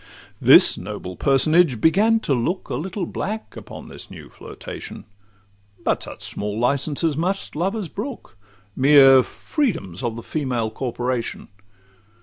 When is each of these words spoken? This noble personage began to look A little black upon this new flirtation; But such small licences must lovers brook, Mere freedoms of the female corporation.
This 0.41 0.79
noble 0.79 1.15
personage 1.15 1.79
began 1.79 2.19
to 2.21 2.33
look 2.33 2.69
A 2.69 2.73
little 2.73 3.05
black 3.05 3.55
upon 3.55 3.87
this 3.87 4.09
new 4.09 4.29
flirtation; 4.29 5.05
But 5.83 6.01
such 6.01 6.23
small 6.23 6.57
licences 6.59 7.15
must 7.15 7.55
lovers 7.55 7.87
brook, 7.87 8.35
Mere 8.75 9.21
freedoms 9.21 10.01
of 10.01 10.15
the 10.15 10.23
female 10.23 10.71
corporation. 10.71 11.49